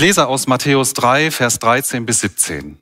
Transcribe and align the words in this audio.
Ich 0.00 0.06
lese 0.06 0.28
aus 0.28 0.46
Matthäus 0.46 0.94
3, 0.94 1.30
Vers 1.30 1.58
13 1.58 2.06
bis 2.06 2.20
17. 2.20 2.80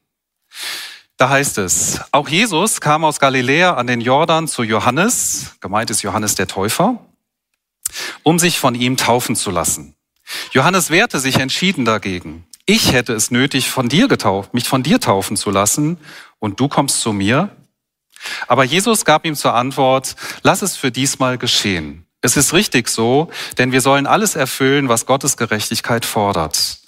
Da 1.16 1.28
heißt 1.28 1.58
es, 1.58 2.00
auch 2.12 2.28
Jesus 2.28 2.80
kam 2.80 3.04
aus 3.04 3.18
Galiläa 3.18 3.74
an 3.74 3.88
den 3.88 4.00
Jordan 4.00 4.46
zu 4.46 4.62
Johannes, 4.62 5.56
gemeint 5.58 5.90
ist 5.90 6.02
Johannes 6.02 6.36
der 6.36 6.46
Täufer, 6.46 7.04
um 8.22 8.38
sich 8.38 8.60
von 8.60 8.76
ihm 8.76 8.96
taufen 8.96 9.34
zu 9.34 9.50
lassen. 9.50 9.96
Johannes 10.52 10.90
wehrte 10.90 11.18
sich 11.18 11.40
entschieden 11.40 11.84
dagegen. 11.84 12.46
Ich 12.66 12.92
hätte 12.92 13.14
es 13.14 13.32
nötig, 13.32 13.68
von 13.68 13.88
dir 13.88 14.06
getauft, 14.06 14.54
mich 14.54 14.68
von 14.68 14.84
dir 14.84 15.00
taufen 15.00 15.36
zu 15.36 15.50
lassen, 15.50 15.98
und 16.38 16.60
du 16.60 16.68
kommst 16.68 17.00
zu 17.00 17.12
mir? 17.12 17.50
Aber 18.46 18.62
Jesus 18.62 19.04
gab 19.04 19.26
ihm 19.26 19.34
zur 19.34 19.54
Antwort, 19.54 20.14
lass 20.44 20.62
es 20.62 20.76
für 20.76 20.92
diesmal 20.92 21.36
geschehen. 21.36 22.06
Es 22.20 22.36
ist 22.36 22.52
richtig 22.52 22.86
so, 22.86 23.28
denn 23.58 23.72
wir 23.72 23.80
sollen 23.80 24.06
alles 24.06 24.36
erfüllen, 24.36 24.88
was 24.88 25.04
Gottes 25.04 25.36
Gerechtigkeit 25.36 26.04
fordert. 26.04 26.78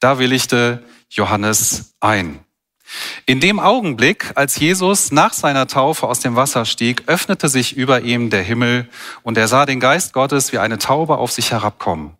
Da 0.00 0.18
willigte 0.18 0.82
Johannes 1.10 1.94
ein. 2.00 2.40
In 3.26 3.38
dem 3.40 3.60
Augenblick, 3.60 4.32
als 4.34 4.58
Jesus 4.58 5.12
nach 5.12 5.32
seiner 5.32 5.68
Taufe 5.68 6.08
aus 6.08 6.20
dem 6.20 6.34
Wasser 6.34 6.64
stieg, 6.64 7.04
öffnete 7.06 7.48
sich 7.48 7.76
über 7.76 8.00
ihm 8.00 8.30
der 8.30 8.42
Himmel 8.42 8.88
und 9.22 9.38
er 9.38 9.46
sah 9.46 9.66
den 9.66 9.78
Geist 9.78 10.12
Gottes 10.12 10.52
wie 10.52 10.58
eine 10.58 10.78
Taube 10.78 11.18
auf 11.18 11.30
sich 11.30 11.52
herabkommen. 11.52 12.16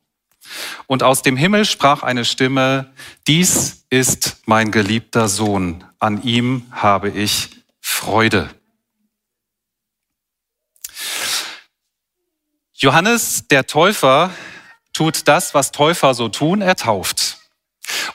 Und 0.87 1.03
aus 1.03 1.23
dem 1.23 1.37
Himmel 1.37 1.65
sprach 1.65 2.03
eine 2.03 2.25
Stimme, 2.25 2.93
dies 3.27 3.85
ist 3.91 4.39
mein 4.47 4.71
geliebter 4.71 5.29
Sohn, 5.29 5.85
an 5.99 6.23
ihm 6.23 6.67
habe 6.71 7.09
ich 7.09 7.51
Freude. 7.81 8.51
Johannes, 12.75 13.47
der 13.49 13.67
Täufer, 13.67 14.31
tut 14.93 15.29
das, 15.29 15.55
was 15.55 15.73
Täufer 15.73 16.15
so 16.15 16.29
tun, 16.29 16.63
er 16.63 16.77
tauft. 16.77 17.40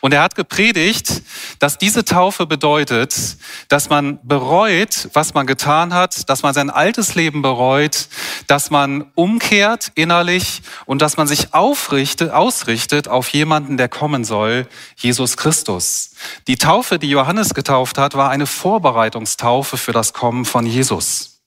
Und 0.02 0.14
er 0.14 0.22
hat 0.22 0.36
gepredigt, 0.36 1.24
dass 1.60 1.78
diese 1.78 2.06
Taufe 2.06 2.46
bedeutet, 2.46 3.38
dass 3.70 3.90
man 3.90 4.20
bereut, 4.24 5.10
was 5.14 5.34
man 5.34 5.48
getan 5.48 5.94
hat, 5.94 6.30
dass 6.30 6.44
man 6.44 6.54
sein 6.54 6.70
altes 6.70 7.16
Leben 7.16 7.42
bereut, 7.42 8.08
dass 8.48 8.70
man 8.70 9.12
umkehrt 9.16 9.92
innerlich 9.96 10.62
und 10.86 11.02
dass 11.02 11.18
man 11.18 11.28
sich 11.28 11.54
aufrichtet, 11.54 12.32
ausrichtet 12.32 13.08
auf 13.08 13.30
jemanden, 13.30 13.78
der 13.78 13.90
kommen 13.90 14.24
soll, 14.24 14.68
Jesus 14.96 15.38
Christus. 15.38 16.12
Die 16.48 16.58
Taufe, 16.58 17.00
die 17.00 17.10
Johannes 17.10 17.54
getauft 17.54 17.98
hat, 17.98 18.16
war 18.16 18.30
eine 18.30 18.48
Vorbereitungstaufe 18.48 19.78
für 19.78 19.92
das 19.92 20.14
Kommen 20.14 20.46
von 20.46 20.66
Jesus. 20.66 21.42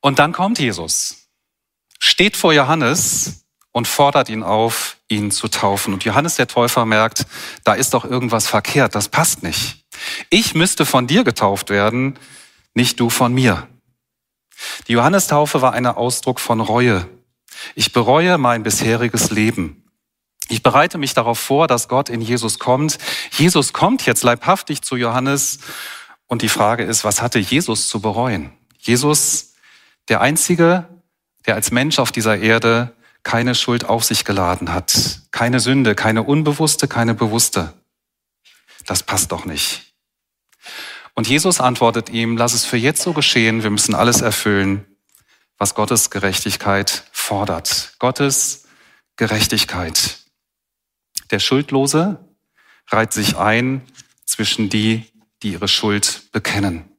Und 0.00 0.18
dann 0.18 0.32
kommt 0.32 0.58
Jesus, 0.58 1.28
steht 1.98 2.36
vor 2.36 2.52
Johannes 2.52 3.44
und 3.78 3.86
fordert 3.86 4.28
ihn 4.28 4.42
auf, 4.42 4.96
ihn 5.06 5.30
zu 5.30 5.46
taufen. 5.46 5.94
Und 5.94 6.04
Johannes 6.04 6.34
der 6.34 6.48
Täufer 6.48 6.84
merkt, 6.84 7.26
da 7.62 7.74
ist 7.74 7.94
doch 7.94 8.04
irgendwas 8.04 8.48
verkehrt, 8.48 8.96
das 8.96 9.08
passt 9.08 9.44
nicht. 9.44 9.84
Ich 10.30 10.52
müsste 10.52 10.84
von 10.84 11.06
dir 11.06 11.22
getauft 11.22 11.70
werden, 11.70 12.18
nicht 12.74 12.98
du 12.98 13.08
von 13.08 13.32
mir. 13.32 13.68
Die 14.88 14.94
Johannestaufe 14.94 15.62
war 15.62 15.74
ein 15.74 15.86
Ausdruck 15.86 16.40
von 16.40 16.60
Reue. 16.60 17.08
Ich 17.76 17.92
bereue 17.92 18.36
mein 18.36 18.64
bisheriges 18.64 19.30
Leben. 19.30 19.84
Ich 20.48 20.64
bereite 20.64 20.98
mich 20.98 21.14
darauf 21.14 21.38
vor, 21.38 21.68
dass 21.68 21.86
Gott 21.86 22.08
in 22.08 22.20
Jesus 22.20 22.58
kommt. 22.58 22.98
Jesus 23.30 23.72
kommt 23.72 24.04
jetzt 24.06 24.24
leibhaftig 24.24 24.82
zu 24.82 24.96
Johannes. 24.96 25.60
Und 26.26 26.42
die 26.42 26.48
Frage 26.48 26.82
ist, 26.82 27.04
was 27.04 27.22
hatte 27.22 27.38
Jesus 27.38 27.88
zu 27.88 28.00
bereuen? 28.00 28.50
Jesus, 28.80 29.52
der 30.08 30.20
Einzige, 30.20 30.88
der 31.46 31.54
als 31.54 31.70
Mensch 31.70 32.00
auf 32.00 32.10
dieser 32.10 32.38
Erde 32.38 32.96
keine 33.28 33.54
Schuld 33.54 33.84
auf 33.84 34.04
sich 34.04 34.24
geladen 34.24 34.72
hat. 34.72 35.20
Keine 35.32 35.60
Sünde, 35.60 35.94
keine 35.94 36.22
unbewusste, 36.22 36.88
keine 36.88 37.12
bewusste. 37.12 37.74
Das 38.86 39.02
passt 39.02 39.32
doch 39.32 39.44
nicht. 39.44 39.92
Und 41.12 41.28
Jesus 41.28 41.60
antwortet 41.60 42.08
ihm, 42.08 42.38
lass 42.38 42.54
es 42.54 42.64
für 42.64 42.78
jetzt 42.78 43.02
so 43.02 43.12
geschehen, 43.12 43.62
wir 43.62 43.68
müssen 43.68 43.94
alles 43.94 44.22
erfüllen, 44.22 44.86
was 45.58 45.74
Gottes 45.74 46.08
Gerechtigkeit 46.08 47.04
fordert. 47.12 47.96
Gottes 47.98 48.66
Gerechtigkeit. 49.16 50.20
Der 51.30 51.38
Schuldlose 51.38 52.24
reiht 52.86 53.12
sich 53.12 53.36
ein 53.36 53.82
zwischen 54.24 54.70
die, 54.70 55.04
die 55.42 55.52
ihre 55.52 55.68
Schuld 55.68 56.32
bekennen. 56.32 56.90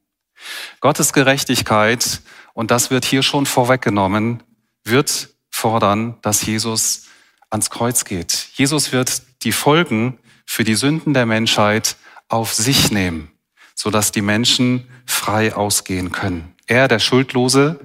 Gottes 0.78 1.12
Gerechtigkeit, 1.12 2.20
und 2.54 2.70
das 2.70 2.92
wird 2.92 3.04
hier 3.04 3.24
schon 3.24 3.46
vorweggenommen, 3.46 4.44
wird 4.84 5.29
fordern, 5.50 6.16
dass 6.22 6.44
Jesus 6.46 7.06
ans 7.50 7.70
Kreuz 7.70 8.04
geht. 8.04 8.48
Jesus 8.54 8.92
wird 8.92 9.22
die 9.42 9.52
Folgen 9.52 10.18
für 10.46 10.64
die 10.64 10.74
Sünden 10.74 11.14
der 11.14 11.26
Menschheit 11.26 11.96
auf 12.28 12.54
sich 12.54 12.90
nehmen, 12.90 13.30
sodass 13.74 14.12
die 14.12 14.22
Menschen 14.22 14.88
frei 15.06 15.54
ausgehen 15.54 16.12
können. 16.12 16.54
Er, 16.66 16.88
der 16.88 17.00
Schuldlose, 17.00 17.80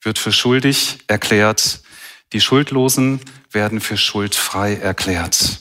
wird 0.00 0.18
für 0.18 0.32
schuldig 0.32 0.98
erklärt. 1.06 1.80
Die 2.32 2.40
Schuldlosen 2.40 3.20
werden 3.50 3.80
für 3.80 3.96
schuldfrei 3.96 4.76
erklärt. 4.76 5.60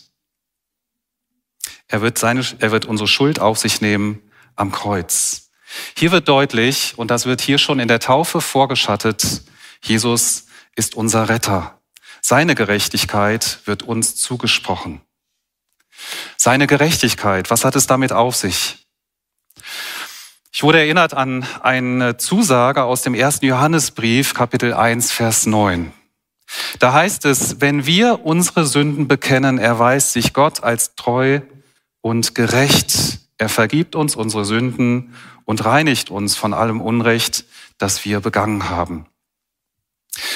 Er 1.87 2.01
wird, 2.01 2.17
seine, 2.17 2.45
er 2.59 2.71
wird 2.71 2.85
unsere 2.85 3.07
Schuld 3.07 3.39
auf 3.39 3.57
sich 3.57 3.81
nehmen 3.81 4.21
am 4.55 4.71
Kreuz. 4.71 5.49
Hier 5.97 6.11
wird 6.11 6.27
deutlich, 6.27 6.97
und 6.97 7.11
das 7.11 7.25
wird 7.25 7.41
hier 7.41 7.57
schon 7.57 7.79
in 7.79 7.87
der 7.87 7.99
Taufe 7.99 8.41
vorgeschattet, 8.41 9.41
Jesus 9.81 10.45
ist 10.75 10.95
unser 10.95 11.29
Retter. 11.29 11.79
Seine 12.21 12.55
Gerechtigkeit 12.55 13.59
wird 13.65 13.83
uns 13.83 14.15
zugesprochen. 14.15 15.01
Seine 16.37 16.67
Gerechtigkeit, 16.67 17.49
was 17.49 17.65
hat 17.65 17.75
es 17.75 17.87
damit 17.87 18.11
auf 18.11 18.35
sich? 18.35 18.85
Ich 20.53 20.63
wurde 20.63 20.79
erinnert 20.79 21.13
an 21.13 21.45
eine 21.61 22.17
Zusage 22.17 22.83
aus 22.83 23.01
dem 23.01 23.13
ersten 23.13 23.45
Johannesbrief, 23.45 24.33
Kapitel 24.33 24.73
1, 24.73 25.11
Vers 25.11 25.45
9. 25.45 25.93
Da 26.79 26.93
heißt 26.93 27.25
es, 27.25 27.61
wenn 27.61 27.85
wir 27.85 28.25
unsere 28.25 28.65
Sünden 28.65 29.07
bekennen, 29.07 29.57
erweist 29.57 30.11
sich 30.13 30.33
Gott 30.33 30.63
als 30.63 30.95
treu 30.95 31.41
und 32.01 32.35
gerecht. 32.35 33.19
Er 33.37 33.49
vergibt 33.49 33.95
uns 33.95 34.15
unsere 34.15 34.45
Sünden 34.45 35.15
und 35.45 35.63
reinigt 35.63 36.11
uns 36.11 36.35
von 36.35 36.53
allem 36.53 36.81
Unrecht, 36.81 37.45
das 37.77 38.03
wir 38.05 38.19
begangen 38.19 38.69
haben. 38.69 39.05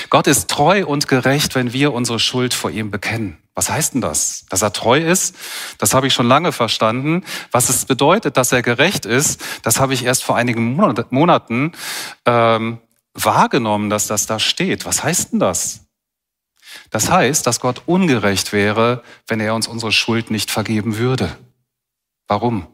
Gott 0.10 0.28
ist 0.28 0.50
treu 0.50 0.86
und 0.86 1.08
gerecht, 1.08 1.56
wenn 1.56 1.74
wir 1.74 1.94
unsere 1.94 2.20
Schuld 2.20 2.54
vor 2.54 2.72
ihm 2.72 2.92
bekennen. 2.92 3.38
Was 3.54 3.70
heißt 3.70 3.94
denn 3.94 4.02
das? 4.02 4.46
Dass 4.50 4.62
er 4.62 4.74
treu 4.74 5.00
ist, 5.00 5.36
das 5.78 5.94
habe 5.94 6.08
ich 6.08 6.14
schon 6.14 6.28
lange 6.28 6.52
verstanden. 6.52 7.24
Was 7.52 7.70
es 7.70 7.86
bedeutet, 7.86 8.38
dass 8.38 8.52
er 8.52 8.62
gerecht 8.62 9.06
ist, 9.06 9.42
das 9.64 9.80
habe 9.80 9.94
ich 9.94 10.04
erst 10.04 10.24
vor 10.24 10.36
einigen 10.36 10.76
Monaten 11.10 11.72
ähm, 12.26 12.80
wahrgenommen, 13.14 13.90
dass 13.90 14.08
das 14.08 14.26
da 14.26 14.40
steht. 14.40 14.86
Was 14.86 15.04
heißt 15.04 15.34
denn 15.34 15.40
das? 15.40 15.82
Das 16.90 17.10
heißt, 17.10 17.48
dass 17.48 17.62
Gott 17.62 17.84
ungerecht 17.86 18.52
wäre, 18.52 19.04
wenn 19.28 19.40
er 19.40 19.56
uns 19.56 19.68
unsere 19.68 19.92
Schuld 19.92 20.32
nicht 20.32 20.52
vergeben 20.52 20.98
würde. 20.98 21.38
Warum? 22.28 22.68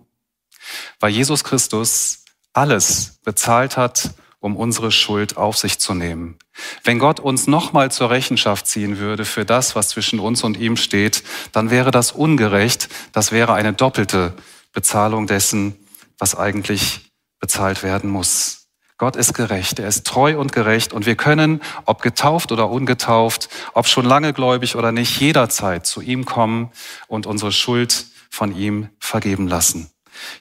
Weil 1.00 1.12
Jesus 1.12 1.44
Christus 1.44 2.24
alles 2.54 3.20
bezahlt 3.24 3.78
hat, 3.78 4.12
um 4.42 4.58
unsere 4.58 4.92
Schuld 4.92 5.38
auf 5.38 5.56
sich 5.56 5.80
zu 5.80 5.94
nehmen. 5.94 6.38
Wenn 6.84 7.00
Gott 7.00 7.20
uns 7.20 7.48
nochmal 7.48 7.92
zur 7.92 8.10
Rechenschaft 8.10 8.68
ziehen 8.68 8.98
würde 8.98 9.24
für 9.24 9.46
das, 9.46 9.76
was 9.76 9.90
zwischen 9.90 10.20
uns 10.20 10.44
und 10.44 10.58
ihm 10.58 10.76
steht, 10.76 11.24
dann 11.54 11.70
wäre 11.70 11.92
das 11.92 12.12
ungerecht. 12.12 12.90
Das 13.14 13.32
wäre 13.32 13.54
eine 13.54 13.72
doppelte 13.72 14.34
Bezahlung 14.74 15.28
dessen, 15.28 15.76
was 16.18 16.36
eigentlich 16.36 17.12
bezahlt 17.40 17.84
werden 17.84 18.10
muss. 18.10 18.68
Gott 18.98 19.16
ist 19.16 19.34
gerecht, 19.34 19.80
er 19.80 19.88
ist 19.88 20.06
treu 20.06 20.38
und 20.38 20.52
gerecht 20.52 20.94
und 20.94 21.06
wir 21.06 21.16
können, 21.16 21.62
ob 21.86 22.02
getauft 22.04 22.52
oder 22.52 22.70
ungetauft, 22.70 23.50
ob 23.74 23.88
schon 23.88 24.06
lange 24.06 24.34
gläubig 24.34 24.76
oder 24.76 24.92
nicht, 24.92 25.20
jederzeit 25.20 25.88
zu 25.88 26.02
ihm 26.02 26.26
kommen 26.26 26.72
und 27.08 27.26
unsere 27.26 27.52
Schuld 27.52 28.06
von 28.30 28.56
ihm 28.56 28.90
vergeben 29.00 29.48
lassen. 29.48 29.90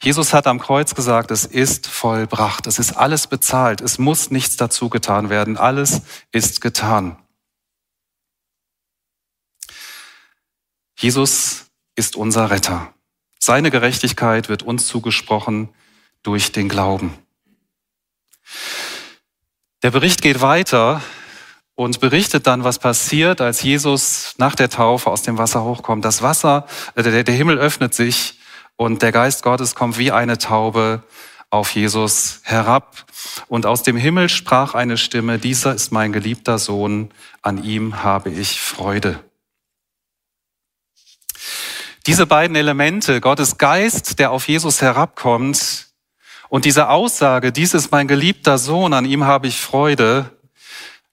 Jesus 0.03 0.33
hat 0.33 0.47
am 0.47 0.59
Kreuz 0.59 0.95
gesagt, 0.95 1.31
es 1.31 1.45
ist 1.45 1.87
vollbracht, 1.87 2.67
es 2.67 2.79
ist 2.79 2.93
alles 2.93 3.27
bezahlt, 3.27 3.81
es 3.81 3.99
muss 3.99 4.31
nichts 4.31 4.57
dazu 4.57 4.89
getan 4.89 5.31
werden, 5.31 5.57
alles 5.57 6.03
ist 6.33 6.61
getan. 6.61 7.17
Jesus 10.97 11.67
ist 11.95 12.17
unser 12.17 12.51
Retter. 12.51 12.93
Seine 13.39 13.71
Gerechtigkeit 13.71 14.49
wird 14.49 14.63
uns 14.63 14.87
zugesprochen 14.87 15.71
durch 16.23 16.53
den 16.53 16.69
Glauben. 16.69 17.17
Der 19.83 19.91
Bericht 19.91 20.21
geht 20.21 20.43
weiter 20.43 21.01
und 21.75 22.01
berichtet 22.01 22.47
dann, 22.47 22.65
was 22.65 22.79
passiert, 22.79 23.41
als 23.41 23.63
Jesus 23.63 24.35
nach 24.37 24.55
der 24.55 24.69
Taufe 24.69 25.09
aus 25.09 25.23
dem 25.23 25.39
Wasser 25.39 25.65
hochkommt. 25.65 26.05
Das 26.05 26.21
Wasser, 26.21 26.67
äh, 26.95 27.03
der, 27.03 27.25
der 27.25 27.35
Himmel 27.35 27.57
öffnet 27.59 27.95
sich 27.95 28.40
und 28.81 29.03
der 29.03 29.13
Geist 29.13 29.43
Gottes 29.43 29.75
kommt 29.75 29.99
wie 29.99 30.11
eine 30.11 30.39
Taube 30.39 31.03
auf 31.51 31.75
Jesus 31.75 32.41
herab. 32.45 33.05
Und 33.47 33.67
aus 33.67 33.83
dem 33.83 33.99
Himmel 33.99 34.31
sprach 34.31 34.73
eine 34.73 34.97
Stimme, 34.97 35.39
dieser 35.39 35.75
ist 35.75 35.93
mein 35.93 36.15
geliebter 36.15 36.59
Sohn, 36.59 37.11
an 37.43 37.63
ihm 37.63 38.03
habe 38.03 38.31
ich 38.31 38.59
Freude. 38.59 39.23
Diese 42.07 42.25
beiden 42.25 42.57
Elemente, 42.57 43.21
Gottes 43.21 43.59
Geist, 43.59 44.19
der 44.19 44.31
auf 44.31 44.49
Jesus 44.49 44.81
herabkommt, 44.81 45.89
und 46.49 46.65
diese 46.65 46.89
Aussage, 46.89 47.53
dies 47.53 47.75
ist 47.75 47.93
mein 47.93 48.09
geliebter 48.09 48.57
Sohn, 48.57 48.95
an 48.95 49.05
ihm 49.05 49.25
habe 49.25 49.47
ich 49.47 49.61
Freude, 49.61 50.40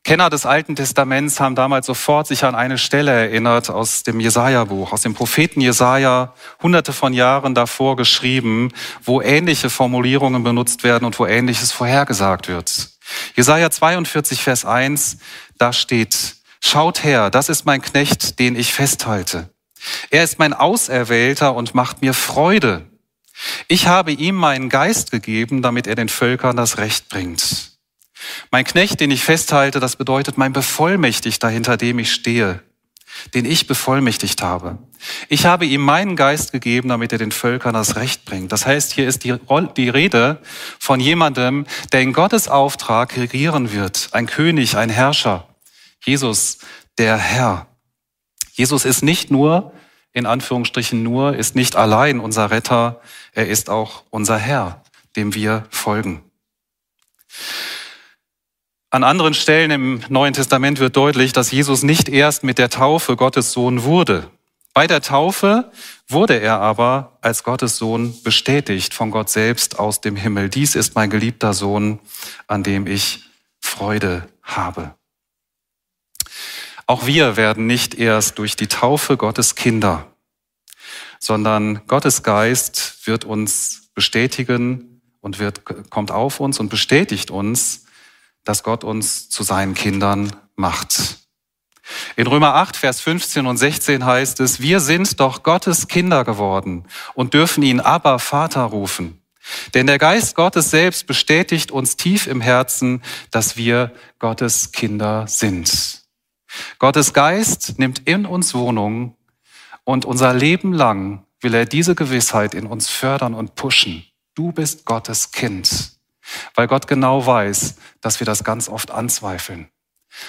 Kenner 0.07 0.29
des 0.29 0.45
Alten 0.45 0.77
Testaments 0.77 1.41
haben 1.41 1.55
damals 1.55 1.85
sofort 1.85 2.27
sich 2.27 2.45
an 2.45 2.55
eine 2.55 2.77
Stelle 2.77 3.11
erinnert 3.11 3.69
aus 3.69 4.03
dem 4.03 4.21
Jesaja-Buch, 4.21 4.93
aus 4.93 5.01
dem 5.01 5.13
Propheten 5.13 5.59
Jesaja, 5.59 6.33
hunderte 6.63 6.93
von 6.93 7.11
Jahren 7.11 7.53
davor 7.53 7.97
geschrieben, 7.97 8.71
wo 9.03 9.19
ähnliche 9.19 9.69
Formulierungen 9.69 10.43
benutzt 10.43 10.85
werden 10.85 11.03
und 11.03 11.19
wo 11.19 11.25
ähnliches 11.25 11.73
vorhergesagt 11.73 12.47
wird. 12.47 12.91
Jesaja 13.35 13.69
42, 13.69 14.41
Vers 14.41 14.63
1, 14.63 15.17
da 15.57 15.73
steht, 15.73 16.37
Schaut 16.61 17.03
her, 17.03 17.29
das 17.29 17.49
ist 17.49 17.65
mein 17.65 17.81
Knecht, 17.81 18.39
den 18.39 18.55
ich 18.55 18.73
festhalte. 18.73 19.49
Er 20.09 20.23
ist 20.23 20.39
mein 20.39 20.53
Auserwählter 20.53 21.53
und 21.53 21.75
macht 21.75 22.01
mir 22.01 22.13
Freude. 22.13 22.85
Ich 23.67 23.87
habe 23.87 24.13
ihm 24.13 24.35
meinen 24.35 24.69
Geist 24.69 25.11
gegeben, 25.11 25.61
damit 25.61 25.85
er 25.85 25.95
den 25.95 26.07
Völkern 26.07 26.55
das 26.55 26.77
Recht 26.77 27.09
bringt. 27.09 27.76
Mein 28.51 28.65
Knecht, 28.65 28.99
den 28.99 29.11
ich 29.11 29.23
festhalte, 29.23 29.79
das 29.79 29.95
bedeutet 29.95 30.37
mein 30.37 30.53
Bevollmächtigter, 30.53 31.49
hinter 31.49 31.77
dem 31.77 31.99
ich 31.99 32.11
stehe, 32.11 32.61
den 33.33 33.45
ich 33.45 33.67
bevollmächtigt 33.67 34.41
habe. 34.41 34.77
Ich 35.29 35.45
habe 35.45 35.65
ihm 35.65 35.81
meinen 35.81 36.15
Geist 36.15 36.51
gegeben, 36.51 36.89
damit 36.89 37.11
er 37.11 37.17
den 37.17 37.31
Völkern 37.31 37.73
das 37.73 37.95
Recht 37.95 38.25
bringt. 38.25 38.51
Das 38.51 38.65
heißt, 38.65 38.93
hier 38.93 39.07
ist 39.07 39.23
die, 39.23 39.35
die 39.75 39.89
Rede 39.89 40.41
von 40.79 40.99
jemandem, 40.99 41.65
der 41.91 42.01
in 42.01 42.13
Gottes 42.13 42.47
Auftrag 42.47 43.15
regieren 43.17 43.71
wird. 43.71 44.09
Ein 44.11 44.27
König, 44.27 44.77
ein 44.77 44.89
Herrscher. 44.89 45.47
Jesus, 46.03 46.59
der 46.97 47.17
Herr. 47.17 47.67
Jesus 48.53 48.85
ist 48.85 49.03
nicht 49.03 49.29
nur, 49.29 49.73
in 50.13 50.25
Anführungsstrichen 50.25 51.03
nur, 51.03 51.35
ist 51.35 51.55
nicht 51.55 51.75
allein 51.75 52.19
unser 52.19 52.49
Retter, 52.49 53.01
er 53.33 53.47
ist 53.47 53.69
auch 53.69 54.03
unser 54.09 54.37
Herr, 54.37 54.83
dem 55.15 55.35
wir 55.35 55.65
folgen. 55.69 56.23
An 58.97 59.03
anderen 59.03 59.35
Stellen 59.35 59.69
im 59.69 60.01
Neuen 60.09 60.33
Testament 60.33 60.79
wird 60.79 60.97
deutlich, 60.97 61.31
dass 61.31 61.51
Jesus 61.51 61.83
nicht 61.83 62.09
erst 62.09 62.43
mit 62.43 62.57
der 62.57 62.71
Taufe 62.71 63.15
Gottes 63.15 63.51
Sohn 63.51 63.83
wurde. 63.83 64.31
Bei 64.73 64.87
der 64.87 65.03
Taufe 65.03 65.71
wurde 66.07 66.39
er 66.39 66.61
aber 66.61 67.19
als 67.21 67.43
Gottes 67.43 67.77
Sohn 67.77 68.19
bestätigt 68.23 68.95
von 68.95 69.11
Gott 69.11 69.29
selbst 69.29 69.77
aus 69.77 70.01
dem 70.01 70.15
Himmel. 70.15 70.49
Dies 70.49 70.73
ist 70.73 70.95
mein 70.95 71.11
geliebter 71.11 71.53
Sohn, 71.53 71.99
an 72.47 72.63
dem 72.63 72.87
ich 72.87 73.23
Freude 73.59 74.27
habe. 74.41 74.95
Auch 76.87 77.05
wir 77.05 77.37
werden 77.37 77.67
nicht 77.67 77.93
erst 77.93 78.39
durch 78.39 78.55
die 78.55 78.65
Taufe 78.65 79.15
Gottes 79.15 79.53
Kinder, 79.53 80.07
sondern 81.19 81.85
Gottes 81.85 82.23
Geist 82.23 83.05
wird 83.05 83.25
uns 83.25 83.91
bestätigen 83.93 85.03
und 85.21 85.37
wird, 85.37 85.91
kommt 85.91 86.09
auf 86.09 86.39
uns 86.39 86.59
und 86.59 86.69
bestätigt 86.69 87.29
uns, 87.29 87.83
dass 88.47 88.63
Gott 88.63 88.83
uns 88.83 89.29
zu 89.29 89.43
seinen 89.43 89.73
Kindern 89.73 90.35
macht. 90.55 91.17
In 92.15 92.27
Römer 92.27 92.55
8, 92.55 92.75
Vers 92.75 93.01
15 93.01 93.45
und 93.45 93.57
16 93.57 94.05
heißt 94.05 94.39
es, 94.39 94.61
wir 94.61 94.79
sind 94.79 95.19
doch 95.19 95.43
Gottes 95.43 95.87
Kinder 95.87 96.23
geworden 96.23 96.85
und 97.13 97.33
dürfen 97.33 97.63
ihn 97.63 97.79
aber 97.79 98.19
Vater 98.19 98.63
rufen. 98.63 99.21
Denn 99.73 99.87
der 99.87 99.97
Geist 99.97 100.35
Gottes 100.35 100.71
selbst 100.71 101.07
bestätigt 101.07 101.71
uns 101.71 101.95
tief 101.95 102.27
im 102.27 102.41
Herzen, 102.41 103.01
dass 103.31 103.55
wir 103.55 103.93
Gottes 104.19 104.71
Kinder 104.71 105.27
sind. 105.27 106.03
Gottes 106.79 107.13
Geist 107.13 107.79
nimmt 107.79 108.07
in 108.07 108.25
uns 108.25 108.53
Wohnung 108.53 109.15
und 109.83 110.05
unser 110.05 110.33
Leben 110.33 110.73
lang 110.73 111.25
will 111.41 111.53
er 111.53 111.65
diese 111.65 111.95
Gewissheit 111.95 112.53
in 112.53 112.65
uns 112.65 112.89
fördern 112.89 113.33
und 113.33 113.55
pushen. 113.55 114.05
Du 114.35 114.51
bist 114.51 114.85
Gottes 114.85 115.31
Kind. 115.31 115.96
Weil 116.55 116.67
Gott 116.67 116.87
genau 116.87 117.25
weiß, 117.25 117.75
dass 118.01 118.19
wir 118.19 118.25
das 118.25 118.43
ganz 118.43 118.69
oft 118.69 118.91
anzweifeln. 118.91 119.69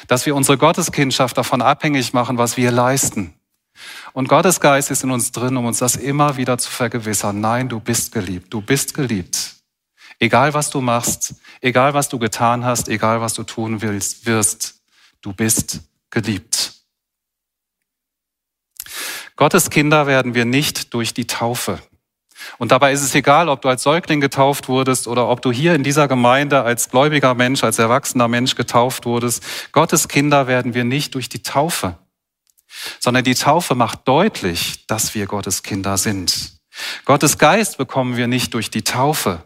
Dass 0.06 0.26
wir 0.26 0.34
unsere 0.34 0.58
Gotteskindschaft 0.58 1.36
davon 1.36 1.62
abhängig 1.62 2.12
machen, 2.12 2.38
was 2.38 2.56
wir 2.56 2.70
leisten. 2.70 3.34
Und 4.12 4.28
Gottes 4.28 4.60
Geist 4.60 4.90
ist 4.90 5.04
in 5.04 5.10
uns 5.10 5.32
drin, 5.32 5.56
um 5.56 5.66
uns 5.66 5.78
das 5.78 5.96
immer 5.96 6.36
wieder 6.36 6.58
zu 6.58 6.70
vergewissern. 6.70 7.40
Nein, 7.40 7.68
du 7.68 7.80
bist 7.80 8.12
geliebt. 8.12 8.52
Du 8.52 8.60
bist 8.60 8.94
geliebt. 8.94 9.54
Egal 10.18 10.52
was 10.52 10.70
du 10.70 10.80
machst, 10.80 11.34
egal 11.60 11.94
was 11.94 12.08
du 12.08 12.18
getan 12.18 12.64
hast, 12.64 12.88
egal 12.88 13.20
was 13.20 13.34
du 13.34 13.44
tun 13.44 13.82
willst, 13.82 14.26
wirst, 14.26 14.80
du 15.20 15.32
bist 15.32 15.80
geliebt. 16.10 16.74
Gottes 19.36 19.70
Kinder 19.70 20.08
werden 20.08 20.34
wir 20.34 20.44
nicht 20.44 20.92
durch 20.94 21.14
die 21.14 21.28
Taufe. 21.28 21.80
Und 22.58 22.72
dabei 22.72 22.92
ist 22.92 23.02
es 23.02 23.14
egal, 23.14 23.48
ob 23.48 23.62
du 23.62 23.68
als 23.68 23.82
Säugling 23.82 24.20
getauft 24.20 24.68
wurdest 24.68 25.08
oder 25.08 25.28
ob 25.28 25.42
du 25.42 25.52
hier 25.52 25.74
in 25.74 25.82
dieser 25.82 26.08
Gemeinde 26.08 26.62
als 26.62 26.90
gläubiger 26.90 27.34
Mensch, 27.34 27.64
als 27.64 27.78
erwachsener 27.78 28.28
Mensch 28.28 28.54
getauft 28.54 29.06
wurdest. 29.06 29.42
Gottes 29.72 30.08
Kinder 30.08 30.46
werden 30.46 30.74
wir 30.74 30.84
nicht 30.84 31.14
durch 31.14 31.28
die 31.28 31.42
Taufe, 31.42 31.98
sondern 33.00 33.24
die 33.24 33.34
Taufe 33.34 33.74
macht 33.74 34.06
deutlich, 34.06 34.86
dass 34.86 35.14
wir 35.14 35.26
Gottes 35.26 35.62
Kinder 35.62 35.98
sind. 35.98 36.58
Gottes 37.04 37.38
Geist 37.38 37.76
bekommen 37.76 38.16
wir 38.16 38.28
nicht 38.28 38.54
durch 38.54 38.70
die 38.70 38.82
Taufe, 38.82 39.42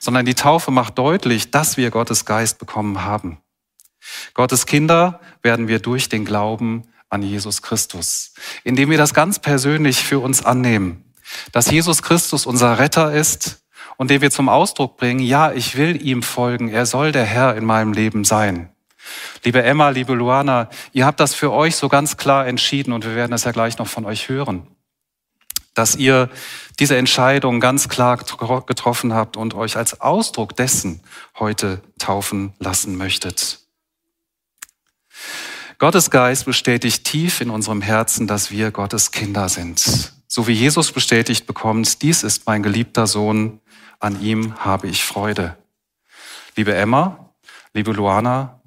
sondern 0.00 0.26
die 0.26 0.34
Taufe 0.34 0.70
macht 0.70 0.98
deutlich, 0.98 1.50
dass 1.50 1.76
wir 1.76 1.90
Gottes 1.90 2.24
Geist 2.24 2.58
bekommen 2.58 3.04
haben. 3.04 3.38
Gottes 4.34 4.66
Kinder 4.66 5.20
werden 5.42 5.68
wir 5.68 5.78
durch 5.78 6.08
den 6.08 6.24
Glauben 6.24 6.84
an 7.08 7.22
Jesus 7.22 7.62
Christus, 7.62 8.32
indem 8.64 8.90
wir 8.90 8.98
das 8.98 9.14
ganz 9.14 9.38
persönlich 9.38 10.04
für 10.04 10.18
uns 10.18 10.44
annehmen 10.44 11.05
dass 11.52 11.70
Jesus 11.70 12.02
Christus 12.02 12.46
unser 12.46 12.78
Retter 12.78 13.12
ist 13.12 13.62
und 13.96 14.10
den 14.10 14.20
wir 14.20 14.30
zum 14.30 14.48
Ausdruck 14.48 14.96
bringen, 14.96 15.20
ja, 15.20 15.52
ich 15.52 15.76
will 15.76 16.00
ihm 16.04 16.22
folgen, 16.22 16.68
er 16.68 16.86
soll 16.86 17.12
der 17.12 17.24
Herr 17.24 17.56
in 17.56 17.64
meinem 17.64 17.92
Leben 17.92 18.24
sein. 18.24 18.70
Liebe 19.44 19.62
Emma, 19.62 19.90
liebe 19.90 20.14
Luana, 20.14 20.68
ihr 20.92 21.06
habt 21.06 21.20
das 21.20 21.34
für 21.34 21.52
euch 21.52 21.76
so 21.76 21.88
ganz 21.88 22.16
klar 22.16 22.46
entschieden 22.46 22.92
und 22.92 23.04
wir 23.04 23.14
werden 23.14 23.30
das 23.30 23.44
ja 23.44 23.52
gleich 23.52 23.78
noch 23.78 23.86
von 23.86 24.04
euch 24.04 24.28
hören, 24.28 24.66
dass 25.74 25.94
ihr 25.94 26.28
diese 26.80 26.96
Entscheidung 26.96 27.60
ganz 27.60 27.88
klar 27.88 28.16
getroffen 28.16 29.14
habt 29.14 29.36
und 29.36 29.54
euch 29.54 29.76
als 29.76 30.00
Ausdruck 30.00 30.56
dessen 30.56 31.00
heute 31.38 31.80
taufen 31.98 32.52
lassen 32.58 32.96
möchtet. 32.96 33.60
Gottes 35.78 36.10
Geist 36.10 36.46
bestätigt 36.46 37.04
tief 37.04 37.40
in 37.40 37.50
unserem 37.50 37.82
Herzen, 37.82 38.26
dass 38.26 38.50
wir 38.50 38.70
Gottes 38.70 39.12
Kinder 39.12 39.48
sind 39.48 40.15
so 40.26 40.46
wie 40.46 40.52
Jesus 40.52 40.92
bestätigt 40.92 41.46
bekommt, 41.46 42.02
dies 42.02 42.22
ist 42.22 42.46
mein 42.46 42.62
geliebter 42.62 43.06
Sohn, 43.06 43.60
an 44.00 44.20
ihm 44.20 44.64
habe 44.64 44.88
ich 44.88 45.04
Freude. 45.04 45.56
Liebe 46.56 46.74
Emma, 46.74 47.34
liebe 47.72 47.92
Luana, 47.92 48.60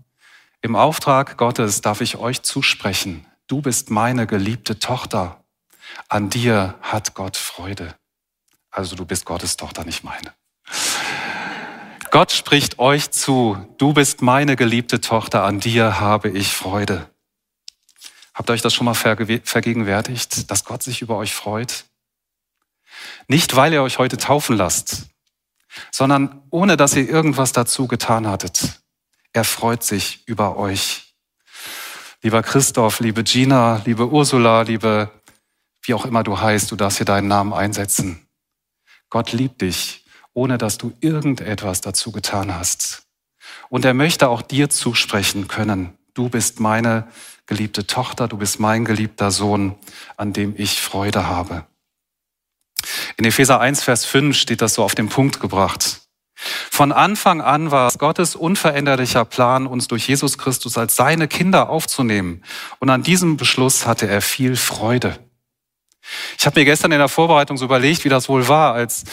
im 0.62 0.75
Auftrag 0.75 1.38
Gottes 1.38 1.82
darf 1.82 2.01
ich 2.01 2.18
euch 2.18 2.42
zusprechen, 2.42 3.25
du 3.48 3.62
bist 3.62 3.92
meine 3.92 4.28
geliebte 4.28 4.80
Tochter, 4.80 5.44
an 6.08 6.30
dir 6.30 6.75
hat 6.82 7.13
Gott 7.13 7.38
Freude. 7.38 7.96
Also 8.72 8.96
du 8.96 9.06
bist 9.06 9.25
Gottes 9.25 9.58
Tochter, 9.58 9.84
nicht 9.84 10.04
meine. 10.04 10.34
Gott 12.12 12.32
spricht 12.32 12.80
euch 12.80 13.12
zu, 13.12 13.58
du 13.78 13.94
bist 13.94 14.22
meine 14.22 14.56
geliebte 14.56 15.01
Tochter, 15.01 15.44
an 15.44 15.60
dir 15.60 16.00
habe 16.00 16.30
ich 16.30 16.54
Freude. 16.54 17.10
Habt 18.39 18.50
ihr 18.50 18.53
euch 18.53 18.62
das 18.62 18.74
schon 18.74 18.86
mal 18.86 18.93
vergegenwärtigt, 18.93 20.50
dass 20.50 20.63
Gott 20.63 20.81
sich 20.81 21.01
über 21.01 21.17
euch 21.17 21.34
freut? 21.34 21.84
Nicht, 23.27 23.58
weil 23.58 23.74
ihr 23.74 23.84
euch 23.84 24.00
heute 24.00 24.15
taufen 24.15 24.55
lasst, 24.55 25.08
sondern 25.91 26.41
ohne 26.50 26.77
dass 26.77 26.96
ihr 26.96 27.08
irgendwas 27.08 27.51
dazu 27.51 27.86
getan 27.88 28.25
hattet. 28.25 28.79
Er 29.34 29.43
freut 29.43 29.84
sich 29.84 30.25
über 30.25 30.55
euch. 30.55 31.13
Lieber 32.22 32.41
Christoph, 32.41 33.01
liebe 33.01 33.25
Gina, 33.25 33.81
liebe 33.84 34.08
Ursula, 34.08 34.62
liebe, 34.62 35.12
wie 35.81 35.93
auch 35.93 36.05
immer 36.05 36.24
du 36.24 36.39
heißt, 36.39 36.72
du 36.72 36.77
darfst 36.77 37.00
hier 37.00 37.05
deinen 37.05 37.27
Namen 37.27 37.51
einsetzen. 37.53 38.25
Gott 39.10 39.34
liebt 39.34 39.60
dich, 39.60 40.05
ohne 40.31 40.58
dass 40.58 40.77
du 40.77 40.93
irgendetwas 41.01 41.81
dazu 41.81 42.13
getan 42.13 42.55
hast. 42.55 43.03
Und 43.67 43.84
er 43.84 43.93
möchte 43.93 44.29
auch 44.29 44.41
dir 44.41 44.69
zusprechen 44.69 45.50
können. 45.50 45.98
Du 46.13 46.29
bist 46.29 46.62
meine 46.62 47.10
geliebte 47.50 47.88
Tochter, 47.88 48.27
du 48.27 48.38
bist 48.38 48.60
mein 48.60 48.86
geliebter 48.86 49.32
Sohn, 49.32 49.75
an 50.15 50.34
dem 50.34 50.53
ich 50.56 50.79
Freude 50.79 51.27
habe. 51.27 51.65
In 53.18 53.25
Epheser 53.25 53.60
1, 53.60 53.84
Vers 53.84 54.06
5 54.06 54.38
steht 54.38 54.62
das 54.62 54.75
so 54.75 54.84
auf 54.84 54.96
den 54.96 55.10
Punkt 55.10 55.39
gebracht. 55.41 56.01
Von 56.36 56.91
Anfang 56.94 57.41
an 57.41 57.72
war 57.72 57.88
es 57.88 57.98
Gottes 57.98 58.36
unveränderlicher 58.36 59.25
Plan, 59.25 59.68
uns 59.68 59.88
durch 59.88 60.08
Jesus 60.08 60.38
Christus 60.38 60.77
als 60.77 60.96
seine 60.96 61.27
Kinder 61.27 61.70
aufzunehmen. 61.70 62.44
Und 62.79 62.89
an 62.91 63.03
diesem 63.03 63.36
Beschluss 63.36 63.86
hatte 63.86 64.08
er 64.08 64.22
viel 64.22 64.56
Freude. 64.56 65.18
Ich 66.38 66.46
habe 66.46 66.60
mir 66.60 66.65
gestern 66.65 66.91
in 66.91 67.00
der 67.00 67.10
Vorbereitung 67.10 67.58
so 67.58 67.65
überlegt, 67.65 68.06
wie 68.06 68.10
das 68.10 68.29
wohl 68.29 68.48
war, 68.48 68.74
als 68.74 69.03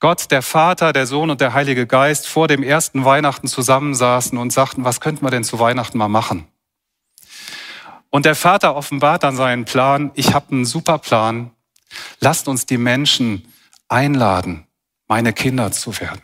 Gott, 0.00 0.30
der 0.30 0.42
Vater, 0.42 0.94
der 0.94 1.06
Sohn 1.06 1.30
und 1.30 1.42
der 1.42 1.52
Heilige 1.52 1.86
Geist 1.86 2.26
vor 2.26 2.48
dem 2.48 2.62
ersten 2.62 3.04
Weihnachten 3.04 3.48
zusammensaßen 3.48 4.36
und 4.38 4.52
sagten, 4.52 4.84
was 4.84 5.00
könnten 5.00 5.24
wir 5.24 5.30
denn 5.30 5.44
zu 5.44 5.60
Weihnachten 5.60 5.98
mal 5.98 6.08
machen? 6.08 6.48
Und 8.16 8.24
der 8.24 8.34
Vater 8.34 8.76
offenbart 8.76 9.24
dann 9.24 9.36
seinen 9.36 9.66
Plan, 9.66 10.10
ich 10.14 10.32
habe 10.32 10.50
einen 10.50 10.64
super 10.64 10.96
Plan, 10.96 11.50
lasst 12.18 12.48
uns 12.48 12.64
die 12.64 12.78
Menschen 12.78 13.52
einladen, 13.88 14.66
meine 15.06 15.34
Kinder 15.34 15.70
zu 15.70 16.00
werden. 16.00 16.22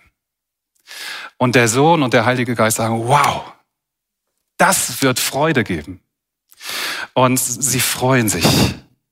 Und 1.37 1.54
der 1.54 1.68
Sohn 1.68 2.02
und 2.02 2.14
der 2.14 2.25
Heilige 2.25 2.54
Geist 2.54 2.78
sagen, 2.78 3.06
wow, 3.08 3.52
das 4.56 5.02
wird 5.02 5.20
Freude 5.20 5.64
geben. 5.64 6.00
Und 7.12 7.37
sie 7.37 7.80
freuen 7.80 8.30
sich. 8.30 8.46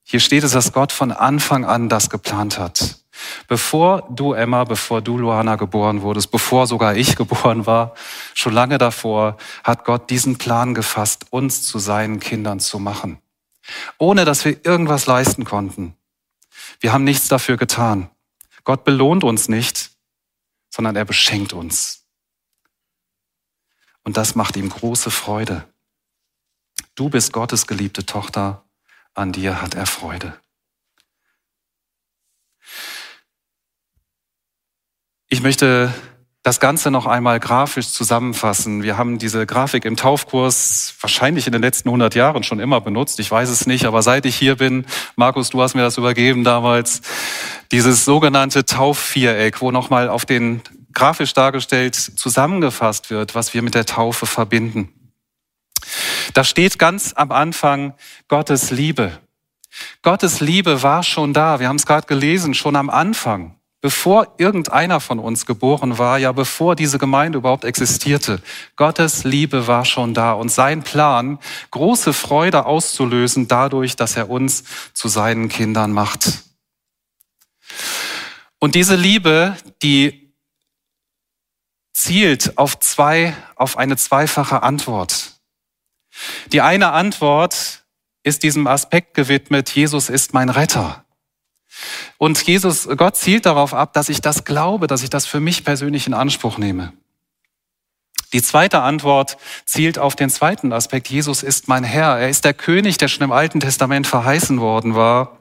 Hier 0.02 0.20
steht 0.20 0.42
es, 0.42 0.52
dass 0.52 0.72
Gott 0.72 0.90
von 0.90 1.12
Anfang 1.12 1.66
an 1.66 1.90
das 1.90 2.08
geplant 2.08 2.58
hat. 2.58 2.99
Bevor 3.48 4.06
du, 4.10 4.32
Emma, 4.32 4.64
bevor 4.64 5.02
du, 5.02 5.18
Luana, 5.18 5.56
geboren 5.56 6.02
wurdest, 6.02 6.30
bevor 6.30 6.66
sogar 6.66 6.96
ich 6.96 7.16
geboren 7.22 7.66
war, 7.66 7.94
schon 8.34 8.52
lange 8.52 8.78
davor, 8.78 9.36
hat 9.64 9.84
Gott 9.84 10.10
diesen 10.10 10.38
Plan 10.38 10.74
gefasst, 10.74 11.26
uns 11.30 11.62
zu 11.62 11.78
seinen 11.78 12.20
Kindern 12.20 12.60
zu 12.60 12.78
machen. 12.78 13.18
Ohne 13.98 14.24
dass 14.24 14.44
wir 14.44 14.64
irgendwas 14.64 15.06
leisten 15.06 15.44
konnten. 15.44 15.94
Wir 16.80 16.92
haben 16.92 17.04
nichts 17.04 17.28
dafür 17.28 17.56
getan. 17.56 18.10
Gott 18.64 18.84
belohnt 18.84 19.24
uns 19.24 19.48
nicht, 19.48 19.90
sondern 20.70 20.96
er 20.96 21.04
beschenkt 21.04 21.52
uns. 21.52 22.06
Und 24.02 24.16
das 24.16 24.34
macht 24.34 24.56
ihm 24.56 24.70
große 24.70 25.10
Freude. 25.10 25.66
Du 26.94 27.10
bist 27.10 27.32
Gottes 27.32 27.66
geliebte 27.66 28.06
Tochter, 28.06 28.64
an 29.14 29.32
dir 29.32 29.60
hat 29.60 29.74
er 29.74 29.86
Freude. 29.86 30.38
Ich 35.32 35.42
möchte 35.42 35.94
das 36.42 36.58
Ganze 36.58 36.90
noch 36.90 37.06
einmal 37.06 37.38
grafisch 37.38 37.90
zusammenfassen. 37.90 38.82
Wir 38.82 38.98
haben 38.98 39.18
diese 39.18 39.46
Grafik 39.46 39.84
im 39.84 39.96
Taufkurs 39.96 40.96
wahrscheinlich 41.00 41.46
in 41.46 41.52
den 41.52 41.62
letzten 41.62 41.88
100 41.88 42.16
Jahren 42.16 42.42
schon 42.42 42.58
immer 42.58 42.80
benutzt. 42.80 43.20
Ich 43.20 43.30
weiß 43.30 43.48
es 43.48 43.64
nicht, 43.64 43.84
aber 43.84 44.02
seit 44.02 44.26
ich 44.26 44.34
hier 44.34 44.56
bin, 44.56 44.86
Markus, 45.14 45.50
du 45.50 45.62
hast 45.62 45.76
mir 45.76 45.82
das 45.82 45.98
übergeben 45.98 46.42
damals, 46.42 47.02
dieses 47.70 48.04
sogenannte 48.04 48.64
Taufviereck, 48.64 49.60
wo 49.60 49.70
nochmal 49.70 50.08
auf 50.08 50.26
den 50.26 50.62
grafisch 50.94 51.32
dargestellt 51.32 51.94
zusammengefasst 51.94 53.10
wird, 53.10 53.36
was 53.36 53.54
wir 53.54 53.62
mit 53.62 53.76
der 53.76 53.86
Taufe 53.86 54.26
verbinden. 54.26 55.12
Da 56.34 56.42
steht 56.42 56.80
ganz 56.80 57.12
am 57.12 57.30
Anfang 57.30 57.94
Gottes 58.26 58.72
Liebe. 58.72 59.20
Gottes 60.02 60.40
Liebe 60.40 60.82
war 60.82 61.04
schon 61.04 61.32
da. 61.32 61.60
Wir 61.60 61.68
haben 61.68 61.76
es 61.76 61.86
gerade 61.86 62.08
gelesen, 62.08 62.52
schon 62.54 62.74
am 62.74 62.90
Anfang 62.90 63.59
bevor 63.80 64.34
irgendeiner 64.38 65.00
von 65.00 65.18
uns 65.18 65.46
geboren 65.46 65.98
war, 65.98 66.18
ja 66.18 66.32
bevor 66.32 66.76
diese 66.76 66.98
Gemeinde 66.98 67.38
überhaupt 67.38 67.64
existierte. 67.64 68.42
Gottes 68.76 69.24
Liebe 69.24 69.66
war 69.66 69.84
schon 69.84 70.14
da 70.14 70.32
und 70.32 70.50
sein 70.50 70.82
Plan, 70.82 71.38
große 71.70 72.12
Freude 72.12 72.66
auszulösen 72.66 73.48
dadurch, 73.48 73.96
dass 73.96 74.16
er 74.16 74.28
uns 74.28 74.64
zu 74.92 75.08
seinen 75.08 75.48
Kindern 75.48 75.92
macht. 75.92 76.42
Und 78.58 78.74
diese 78.74 78.96
Liebe, 78.96 79.56
die 79.82 80.34
zielt 81.92 82.58
auf 82.58 82.78
zwei, 82.80 83.34
auf 83.56 83.78
eine 83.78 83.96
zweifache 83.96 84.62
Antwort. 84.62 85.40
Die 86.52 86.60
eine 86.60 86.92
Antwort 86.92 87.84
ist 88.22 88.42
diesem 88.42 88.66
Aspekt 88.66 89.14
gewidmet, 89.14 89.70
Jesus 89.70 90.10
ist 90.10 90.34
mein 90.34 90.50
Retter. 90.50 91.04
Und 92.18 92.40
Jesus, 92.46 92.88
Gott 92.96 93.16
zielt 93.16 93.46
darauf 93.46 93.74
ab, 93.74 93.92
dass 93.92 94.08
ich 94.08 94.20
das 94.20 94.44
glaube, 94.44 94.86
dass 94.86 95.02
ich 95.02 95.10
das 95.10 95.26
für 95.26 95.40
mich 95.40 95.64
persönlich 95.64 96.06
in 96.06 96.14
Anspruch 96.14 96.58
nehme. 96.58 96.92
Die 98.32 98.42
zweite 98.42 98.80
Antwort 98.82 99.38
zielt 99.64 99.98
auf 99.98 100.14
den 100.14 100.30
zweiten 100.30 100.72
Aspekt. 100.72 101.08
Jesus 101.08 101.42
ist 101.42 101.66
mein 101.66 101.82
Herr. 101.82 102.18
Er 102.18 102.28
ist 102.28 102.44
der 102.44 102.54
König, 102.54 102.96
der 102.98 103.08
schon 103.08 103.24
im 103.24 103.32
Alten 103.32 103.58
Testament 103.58 104.06
verheißen 104.06 104.60
worden 104.60 104.94
war. 104.94 105.36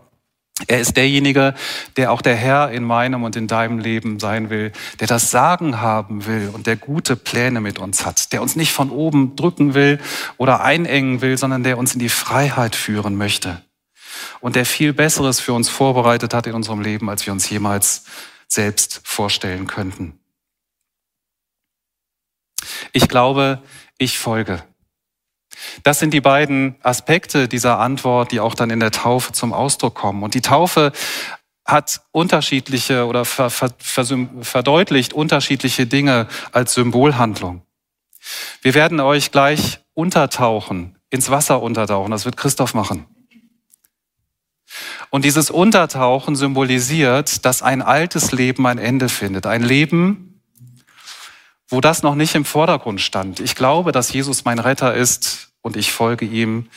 Er 0.68 0.80
ist 0.80 0.98
derjenige, 0.98 1.54
der 1.96 2.12
auch 2.12 2.22
der 2.22 2.36
Herr 2.36 2.72
in 2.72 2.84
meinem 2.84 3.24
und 3.24 3.36
in 3.36 3.48
deinem 3.48 3.80
Leben 3.80 4.20
sein 4.20 4.50
will, 4.50 4.74
der 5.00 5.08
das 5.08 5.32
Sagen 5.32 5.80
haben 5.80 6.26
will 6.26 6.50
und 6.52 6.68
der 6.68 6.76
gute 6.76 7.16
Pläne 7.16 7.62
mit 7.62 7.80
uns 7.80 8.06
hat, 8.06 8.34
der 8.34 8.42
uns 8.42 8.56
nicht 8.56 8.74
von 8.74 8.90
oben 8.90 9.36
drücken 9.36 9.74
will 9.74 10.00
oder 10.38 10.62
einengen 10.62 11.22
will, 11.22 11.38
sondern 11.38 11.64
der 11.64 11.78
uns 11.78 11.94
in 11.94 12.00
die 12.00 12.10
Freiheit 12.10 12.76
führen 12.76 13.16
möchte 13.16 13.62
und 14.40 14.56
der 14.56 14.66
viel 14.66 14.94
Besseres 14.94 15.40
für 15.40 15.54
uns 15.54 15.70
vorbereitet 15.70 16.34
hat 16.34 16.48
in 16.48 16.54
unserem 16.54 16.82
Leben, 16.82 17.10
als 17.10 17.26
wir 17.26 17.34
uns 17.34 17.50
jemals 17.50 18.04
selbst 18.48 19.02
vorstellen 19.04 19.68
könnten. 19.68 20.20
Ich 22.92 23.08
glaube, 23.08 23.62
ich 23.98 24.18
folge. 24.18 24.64
Das 25.84 26.00
sind 26.00 26.14
die 26.14 26.22
beiden 26.22 26.76
Aspekte 26.82 27.48
dieser 27.48 27.80
Antwort, 27.80 28.32
die 28.32 28.40
auch 28.40 28.56
dann 28.56 28.70
in 28.70 28.80
der 28.80 28.92
Taufe 28.92 29.32
zum 29.32 29.54
Ausdruck 29.54 29.96
kommen. 29.96 30.24
Und 30.24 30.34
die 30.34 30.42
Taufe 30.42 30.92
hat 31.66 32.02
unterschiedliche 32.12 33.06
oder 33.06 33.26
ver, 33.26 33.50
ver, 33.50 33.70
verdeutlicht 34.42 35.14
unterschiedliche 35.14 35.86
Dinge 35.86 36.28
als 36.52 36.74
Symbolhandlung. 36.74 37.62
Wir 38.62 38.74
werden 38.74 39.00
euch 39.00 39.32
gleich 39.32 39.80
untertauchen, 39.94 40.98
ins 41.10 41.30
Wasser 41.30 41.62
untertauchen. 41.62 42.12
Das 42.12 42.26
wird 42.26 42.38
Christoph 42.38 42.74
machen. 42.74 43.06
Und 45.10 45.26
dieses 45.26 45.50
Untertauchen 45.50 46.36
symbolisiert, 46.36 47.46
dass 47.46 47.62
ein 47.62 47.82
altes 47.82 48.32
Leben 48.32 48.68
ein 48.68 48.78
Ende 48.78 49.10
findet. 49.10 49.48
Ein 49.48 49.64
Leben, 49.64 50.42
wo 51.68 51.82
das 51.82 52.04
noch 52.04 52.16
nicht 52.16 52.36
im 52.36 52.46
Vordergrund 52.46 53.02
stand. 53.02 53.40
Ich 53.40 53.56
glaube, 53.56 53.92
dass 53.92 54.12
Jesus 54.12 54.46
mein 54.46 54.60
Retter 54.60 54.94
ist 54.94 55.52
und 55.62 55.78
ich 55.78 55.92
folge 55.92 56.26
ihm, 56.26 56.68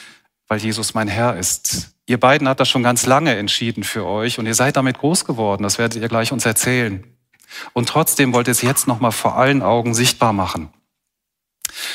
weil 0.49 0.59
Jesus 0.59 0.95
mein 0.95 1.09
Herr 1.09 1.37
ist. 1.37 1.95
Ihr 2.07 2.19
beiden 2.19 2.49
habt 2.49 2.61
das 2.61 2.69
schon 2.69 2.83
ganz 2.83 3.07
lange 3.07 3.37
entschieden 3.37 3.85
für 3.85 4.05
euch 4.05 4.39
und 4.39 4.47
ihr 4.47 4.55
seid 4.55 4.77
damit 4.77 4.99
groß 4.99 5.25
geworden. 5.25 5.63
Das 5.63 5.79
werdet 5.79 6.01
ihr 6.01 6.09
gleich 6.09 6.33
uns 6.33 6.45
erzählen. 6.45 7.05
Und 7.75 7.89
trotzdem 7.89 8.33
wollt 8.33 8.49
ihr 8.49 8.53
es 8.53 8.63
jetzt 8.63 8.87
nochmal 8.87 9.13
vor 9.13 9.37
allen 9.37 9.63
Augen 9.63 9.95
sichtbar 9.95 10.33
machen. 10.33 10.71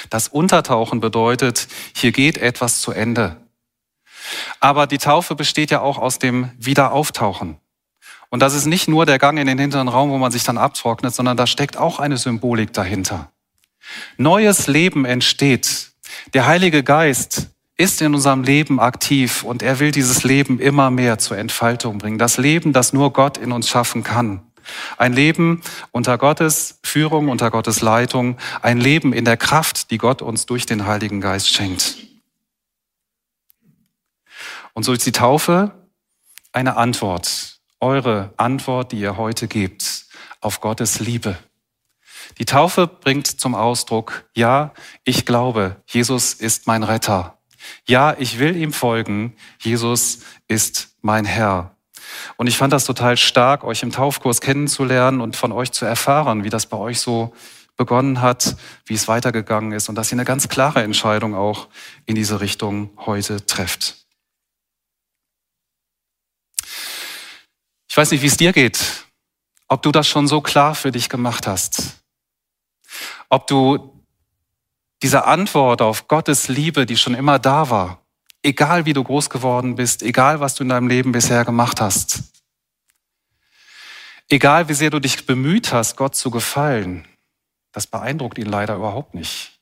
Das 0.10 0.28
Untertauchen 0.28 1.00
bedeutet, 1.00 1.68
hier 1.96 2.12
geht 2.12 2.38
etwas 2.38 2.82
zu 2.82 2.92
Ende. 2.92 3.38
Aber 4.60 4.88
die 4.88 4.98
Taufe 4.98 5.36
besteht 5.36 5.72
ja 5.72 5.82
auch 5.82 5.98
aus 5.98 6.20
dem 6.20 6.52
Wiederauftauchen. 6.58 7.58
Und 8.30 8.42
das 8.42 8.54
ist 8.54 8.66
nicht 8.66 8.88
nur 8.88 9.06
der 9.06 9.20
Gang 9.20 9.40
in 9.40 9.48
den 9.48 9.58
hinteren 9.58 9.88
Raum, 9.88 10.10
wo 10.10 10.18
man 10.18 10.32
sich 10.32 10.44
dann 10.44 10.58
abtrocknet, 10.58 11.14
sondern 11.14 11.38
da 11.38 11.48
steckt 11.48 11.78
auch 11.78 12.00
eine 12.00 12.18
Symbolik 12.18 12.74
dahinter. 12.74 13.32
Neues 14.18 14.68
Leben 14.68 15.06
entsteht. 15.06 15.92
Der 16.34 16.46
Heilige 16.46 16.84
Geist 16.84 17.50
ist 17.78 18.02
in 18.02 18.16
unserem 18.16 18.44
Leben 18.44 18.80
aktiv 18.80 19.44
und 19.44 19.62
er 19.62 19.80
will 19.80 19.92
dieses 19.92 20.24
Leben 20.24 20.60
immer 20.60 20.90
mehr 20.90 21.20
zur 21.20 21.38
Entfaltung 21.38 22.00
bringen. 22.00 22.18
Das 22.18 22.38
Leben, 22.38 22.74
das 22.74 22.92
nur 22.92 23.14
Gott 23.14 23.38
in 23.38 23.52
uns 23.52 23.70
schaffen 23.70 24.04
kann. 24.04 24.42
Ein 24.98 25.14
Leben 25.14 25.62
unter 25.92 26.18
Gottes 26.18 26.80
Führung, 26.84 27.30
unter 27.30 27.52
Gottes 27.52 27.82
Leitung. 27.82 28.38
Ein 28.62 28.80
Leben 28.80 29.14
in 29.14 29.24
der 29.24 29.38
Kraft, 29.38 29.92
die 29.92 29.98
Gott 29.98 30.22
uns 30.22 30.46
durch 30.46 30.66
den 30.66 30.86
Heiligen 30.86 31.22
Geist 31.22 31.54
schenkt. 31.54 32.07
Und 34.78 34.84
so 34.84 34.94
ist 34.94 35.08
die 35.08 35.12
Taufe 35.12 35.72
eine 36.52 36.78
Antwort, 36.78 37.62
eure 37.80 38.32
Antwort, 38.38 38.92
die 38.92 39.00
ihr 39.00 39.18
heute 39.18 39.48
gebt 39.48 40.06
auf 40.40 40.62
Gottes 40.62 41.00
Liebe. 41.00 41.36
Die 42.38 42.46
Taufe 42.46 42.86
bringt 42.86 43.26
zum 43.26 43.56
Ausdruck, 43.56 44.26
ja, 44.36 44.76
ich 45.04 45.26
glaube, 45.26 45.78
Jesus 45.88 46.36
ist 46.36 46.68
mein 46.68 46.84
Retter. 46.84 47.40
Ja, 47.88 48.16
ich 48.20 48.38
will 48.38 48.56
ihm 48.56 48.72
folgen, 48.72 49.36
Jesus 49.58 50.20
ist 50.48 50.90
mein 51.02 51.26
Herr. 51.26 51.76
Und 52.36 52.46
ich 52.46 52.56
fand 52.56 52.72
das 52.72 52.86
total 52.86 53.18
stark, 53.18 53.64
euch 53.64 53.82
im 53.82 53.92
Taufkurs 53.92 54.42
kennenzulernen 54.42 55.22
und 55.22 55.36
von 55.36 55.52
euch 55.52 55.72
zu 55.72 55.86
erfahren, 55.86 56.44
wie 56.44 56.52
das 56.52 56.68
bei 56.68 56.78
euch 56.78 57.02
so 57.02 57.34
begonnen 57.78 58.22
hat, 58.22 58.56
wie 58.86 58.94
es 58.94 59.08
weitergegangen 59.08 59.72
ist 59.72 59.90
und 59.90 59.96
dass 59.96 60.12
ihr 60.12 60.18
eine 60.18 60.26
ganz 60.26 60.50
klare 60.50 60.84
Entscheidung 60.84 61.34
auch 61.34 61.68
in 62.06 62.14
diese 62.14 62.42
Richtung 62.42 62.92
heute 63.08 63.44
trefft. 63.44 64.07
Ich 67.88 67.96
weiß 67.96 68.12
nicht, 68.12 68.22
wie 68.22 68.28
es 68.28 68.38
dir 68.38 68.54
geht, 68.54 69.06
ob 69.68 69.82
du 69.82 69.92
das 69.92 70.08
schon 70.08 70.28
so 70.28 70.42
klar 70.42 70.76
für 70.76 70.92
dich 70.92 71.10
gemacht 71.10 71.48
hast, 71.48 72.04
ob 73.30 73.48
du 73.48 74.04
diese 75.02 75.26
Antwort 75.26 75.82
auf 75.82 76.08
Gottes 76.08 76.48
Liebe, 76.48 76.86
die 76.86 76.98
schon 76.98 77.14
immer 77.14 77.40
da 77.40 77.70
war, 77.70 78.02
Egal 78.48 78.86
wie 78.86 78.94
du 78.94 79.04
groß 79.04 79.30
geworden 79.30 79.76
bist, 79.76 80.04
egal 80.04 80.40
was 80.40 80.56
du 80.56 80.64
in 80.64 80.70
deinem 80.70 80.88
Leben 80.88 81.12
bisher 81.12 81.44
gemacht 81.44 81.82
hast. 81.82 82.24
Egal 84.30 84.70
wie 84.70 84.74
sehr 84.74 84.90
du 84.90 85.00
dich 85.00 85.26
bemüht 85.26 85.74
hast, 85.74 85.98
Gott 85.98 86.16
zu 86.16 86.32
gefallen, 86.32 87.06
das 87.72 87.88
beeindruckt 87.88 88.38
ihn 88.38 88.46
leider 88.46 88.76
überhaupt 88.76 89.16
nicht. 89.16 89.60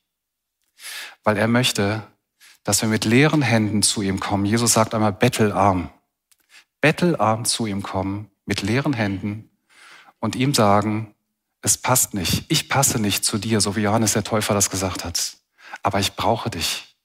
Weil 1.24 1.38
er 1.38 1.48
möchte, 1.48 2.03
dass 2.63 2.82
wir 2.82 2.89
mit 2.89 3.05
leeren 3.05 3.41
Händen 3.41 3.82
zu 3.82 4.03
ihm 4.03 4.20
kommen. 4.20 4.46
Jesus 4.46 4.74
sagt 4.74 4.94
einmal 4.94 5.13
bettelarm. 5.13 5.89
Bettelarm 6.85 7.45
zu 7.45 7.65
ihm 7.65 7.81
kommen, 7.81 8.29
mit 8.45 8.61
leeren 8.61 8.93
Händen 8.93 9.49
und 10.19 10.35
ihm 10.35 10.53
sagen, 10.53 11.15
es 11.63 11.79
passt 11.79 12.13
nicht, 12.13 12.45
ich 12.47 12.69
passe 12.69 12.99
nicht 12.99 13.25
zu 13.25 13.39
dir, 13.39 13.59
so 13.59 13.75
wie 13.75 13.81
Johannes 13.81 14.13
der 14.13 14.23
Täufer 14.23 14.53
das 14.53 14.69
gesagt 14.69 15.03
hat, 15.03 15.37
aber 15.81 15.99
ich 15.99 16.13
brauche 16.13 16.51
dich. 16.51 16.95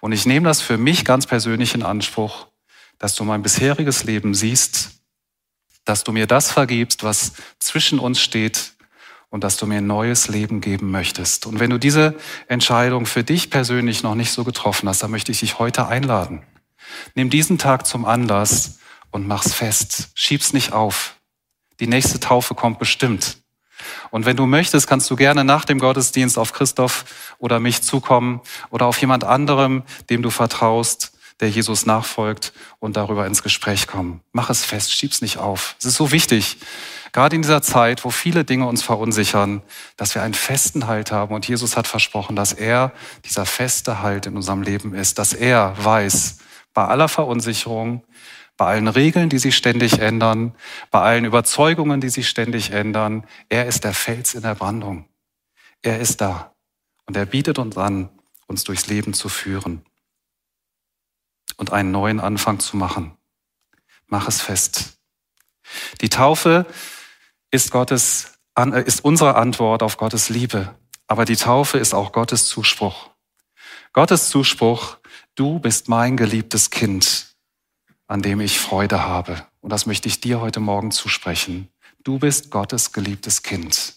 Und 0.00 0.10
ich 0.10 0.26
nehme 0.26 0.48
das 0.48 0.60
für 0.60 0.76
mich 0.76 1.04
ganz 1.04 1.28
persönlich 1.28 1.76
in 1.76 1.84
Anspruch, 1.84 2.48
dass 2.98 3.14
du 3.14 3.22
mein 3.22 3.42
bisheriges 3.42 4.02
Leben 4.02 4.34
siehst, 4.34 4.90
dass 5.84 6.02
du 6.02 6.10
mir 6.10 6.26
das 6.26 6.50
vergibst, 6.50 7.04
was 7.04 7.34
zwischen 7.60 8.00
uns 8.00 8.20
steht 8.20 8.72
und 9.28 9.44
dass 9.44 9.56
du 9.56 9.66
mir 9.68 9.76
ein 9.76 9.86
neues 9.86 10.26
Leben 10.26 10.60
geben 10.60 10.90
möchtest. 10.90 11.46
Und 11.46 11.60
wenn 11.60 11.70
du 11.70 11.78
diese 11.78 12.16
Entscheidung 12.48 13.06
für 13.06 13.22
dich 13.22 13.50
persönlich 13.50 14.02
noch 14.02 14.16
nicht 14.16 14.32
so 14.32 14.42
getroffen 14.42 14.88
hast, 14.88 15.00
dann 15.04 15.12
möchte 15.12 15.30
ich 15.30 15.38
dich 15.38 15.60
heute 15.60 15.86
einladen. 15.86 16.42
Nimm 17.14 17.30
diesen 17.30 17.56
Tag 17.56 17.86
zum 17.86 18.04
Anlass 18.04 18.80
und 19.12 19.28
mach's 19.28 19.54
fest. 19.54 20.08
Schieb's 20.14 20.52
nicht 20.52 20.72
auf. 20.72 21.14
Die 21.78 21.86
nächste 21.86 22.18
Taufe 22.18 22.54
kommt 22.54 22.80
bestimmt. 22.80 23.38
Und 24.10 24.26
wenn 24.26 24.36
du 24.36 24.46
möchtest, 24.46 24.86
kannst 24.86 25.10
du 25.10 25.16
gerne 25.16 25.44
nach 25.44 25.64
dem 25.64 25.78
Gottesdienst 25.78 26.38
auf 26.38 26.52
Christoph 26.52 27.04
oder 27.38 27.60
mich 27.60 27.82
zukommen 27.82 28.40
oder 28.70 28.86
auf 28.86 29.00
jemand 29.00 29.24
anderem, 29.24 29.82
dem 30.10 30.22
du 30.22 30.30
vertraust, 30.30 31.12
der 31.40 31.50
Jesus 31.50 31.86
nachfolgt 31.86 32.52
und 32.78 32.96
darüber 32.96 33.26
ins 33.26 33.42
Gespräch 33.42 33.86
kommen. 33.86 34.20
Mach 34.32 34.50
es 34.50 34.64
fest, 34.64 34.92
schieb's 34.92 35.22
nicht 35.22 35.38
auf. 35.38 35.74
Es 35.78 35.86
ist 35.86 35.96
so 35.96 36.12
wichtig, 36.12 36.58
gerade 37.12 37.34
in 37.34 37.42
dieser 37.42 37.62
Zeit, 37.62 38.04
wo 38.04 38.10
viele 38.10 38.44
Dinge 38.44 38.66
uns 38.68 38.82
verunsichern, 38.82 39.62
dass 39.96 40.14
wir 40.14 40.22
einen 40.22 40.34
festen 40.34 40.86
Halt 40.86 41.10
haben. 41.10 41.34
Und 41.34 41.48
Jesus 41.48 41.76
hat 41.76 41.88
versprochen, 41.88 42.36
dass 42.36 42.52
er 42.52 42.92
dieser 43.24 43.44
feste 43.44 44.02
Halt 44.02 44.26
in 44.26 44.36
unserem 44.36 44.62
Leben 44.62 44.94
ist, 44.94 45.18
dass 45.18 45.32
er 45.32 45.74
weiß, 45.82 46.38
bei 46.74 46.86
aller 46.86 47.08
Verunsicherung, 47.08 48.04
bei 48.62 48.68
allen 48.68 48.86
Regeln, 48.86 49.28
die 49.28 49.40
sich 49.40 49.56
ständig 49.56 49.98
ändern, 49.98 50.54
bei 50.92 51.00
allen 51.00 51.24
Überzeugungen, 51.24 52.00
die 52.00 52.10
sich 52.10 52.28
ständig 52.28 52.70
ändern. 52.70 53.26
Er 53.48 53.66
ist 53.66 53.82
der 53.82 53.92
Fels 53.92 54.34
in 54.34 54.42
der 54.42 54.54
Brandung. 54.54 55.08
Er 55.82 55.98
ist 55.98 56.20
da 56.20 56.54
und 57.04 57.16
er 57.16 57.26
bietet 57.26 57.58
uns 57.58 57.76
an, 57.76 58.08
uns 58.46 58.62
durchs 58.62 58.86
Leben 58.86 59.14
zu 59.14 59.28
führen 59.28 59.84
und 61.56 61.72
einen 61.72 61.90
neuen 61.90 62.20
Anfang 62.20 62.60
zu 62.60 62.76
machen. 62.76 63.16
Mach 64.06 64.28
es 64.28 64.40
fest. 64.40 65.00
Die 66.00 66.08
Taufe 66.08 66.64
ist 67.50 67.72
Gottes, 67.72 68.38
äh, 68.56 68.80
ist 68.84 69.04
unsere 69.04 69.34
Antwort 69.34 69.82
auf 69.82 69.96
Gottes 69.96 70.28
Liebe. 70.28 70.72
Aber 71.08 71.24
die 71.24 71.34
Taufe 71.34 71.78
ist 71.78 71.94
auch 71.94 72.12
Gottes 72.12 72.46
Zuspruch. 72.46 73.10
Gottes 73.92 74.28
Zuspruch, 74.28 74.98
du 75.34 75.58
bist 75.58 75.88
mein 75.88 76.16
geliebtes 76.16 76.70
Kind 76.70 77.31
an 78.12 78.20
dem 78.20 78.40
ich 78.40 78.60
Freude 78.60 79.06
habe. 79.06 79.46
Und 79.62 79.72
das 79.72 79.86
möchte 79.86 80.06
ich 80.06 80.20
dir 80.20 80.42
heute 80.42 80.60
Morgen 80.60 80.90
zusprechen. 80.90 81.70
Du 82.04 82.18
bist 82.18 82.50
Gottes 82.50 82.92
geliebtes 82.92 83.42
Kind, 83.42 83.94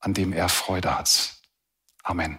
an 0.00 0.12
dem 0.12 0.34
er 0.34 0.50
Freude 0.50 0.98
hat. 0.98 1.36
Amen. 2.02 2.38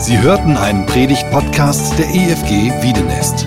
Sie 0.00 0.18
hörten 0.18 0.56
einen 0.56 0.84
Predigt-Podcast 0.86 1.96
der 1.96 2.08
EFG 2.08 2.82
Wiedenest. 2.82 3.46